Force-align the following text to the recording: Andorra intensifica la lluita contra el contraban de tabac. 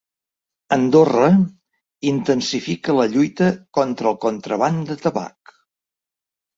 Andorra 0.77 1.27
intensifica 2.13 2.97
la 3.03 3.07
lluita 3.13 3.53
contra 3.81 4.13
el 4.15 4.21
contraban 4.27 4.85
de 4.93 5.01
tabac. 5.07 5.59